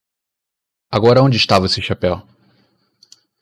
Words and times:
Agora 0.89 1.21
onde 1.21 1.37
estava 1.37 1.67
esse 1.67 1.79
chapéu? 1.79 2.27